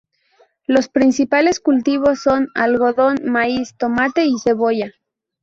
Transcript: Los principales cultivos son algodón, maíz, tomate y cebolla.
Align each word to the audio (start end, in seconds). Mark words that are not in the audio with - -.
Los 0.65 0.87
principales 0.89 1.59
cultivos 1.59 2.23
son 2.23 2.47
algodón, 2.55 3.19
maíz, 3.23 3.75
tomate 3.77 4.25
y 4.25 4.39
cebolla. 4.39 4.95